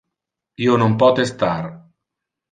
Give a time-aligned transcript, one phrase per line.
[0.67, 1.69] Io non pote star.